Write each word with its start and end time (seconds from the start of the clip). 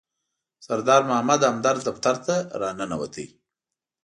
سردار 0.65 1.03
محمد 1.09 1.41
همدرد 1.49 1.81
دفتر 1.89 2.15
ته 2.25 2.35
راننوت. 2.61 3.15